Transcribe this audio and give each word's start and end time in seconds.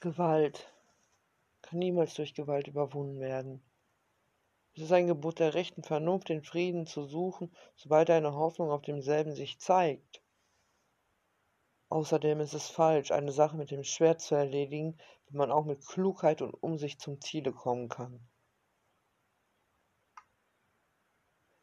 Gewalt 0.00 0.72
kann 1.62 1.78
niemals 1.78 2.14
durch 2.14 2.34
Gewalt 2.34 2.66
überwunden 2.66 3.20
werden. 3.20 3.62
Es 4.74 4.82
ist 4.82 4.92
ein 4.92 5.06
Gebot 5.06 5.38
der 5.38 5.54
rechten 5.54 5.82
Vernunft, 5.82 6.28
den 6.28 6.42
Frieden 6.42 6.86
zu 6.86 7.04
suchen, 7.04 7.54
sobald 7.76 8.08
eine 8.10 8.34
Hoffnung 8.34 8.70
auf 8.70 8.82
demselben 8.82 9.34
sich 9.34 9.58
zeigt. 9.60 10.22
Außerdem 11.90 12.40
ist 12.40 12.54
es 12.54 12.68
falsch, 12.68 13.10
eine 13.10 13.32
Sache 13.32 13.56
mit 13.56 13.70
dem 13.70 13.82
Schwert 13.82 14.20
zu 14.20 14.36
erledigen, 14.36 14.96
wenn 15.26 15.38
man 15.38 15.50
auch 15.50 15.64
mit 15.64 15.84
Klugheit 15.86 16.40
und 16.40 16.54
Umsicht 16.54 17.00
zum 17.00 17.20
Ziele 17.20 17.52
kommen 17.52 17.88
kann. 17.88 18.20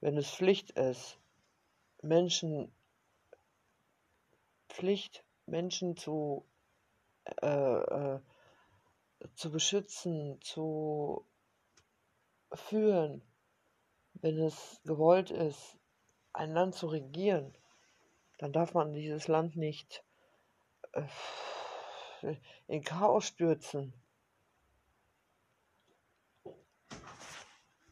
Wenn 0.00 0.16
es 0.16 0.30
Pflicht 0.30 0.72
ist, 0.72 1.18
Menschen 2.02 2.72
Pflicht, 4.68 5.24
Menschen 5.46 5.96
zu, 5.96 6.44
äh, 7.42 8.16
äh, 8.16 8.20
zu 9.34 9.50
beschützen, 9.50 10.40
zu 10.40 11.26
führen, 12.52 13.22
wenn 14.14 14.38
es 14.38 14.80
gewollt 14.84 15.30
ist, 15.30 15.76
ein 16.32 16.52
Land 16.52 16.74
zu 16.74 16.86
regieren, 16.86 17.56
dann 18.38 18.52
darf 18.52 18.74
man 18.74 18.92
dieses 18.92 19.28
Land 19.28 19.56
nicht 19.56 20.04
äh, 20.92 22.36
in 22.66 22.82
Chaos 22.82 23.26
stürzen. 23.26 23.92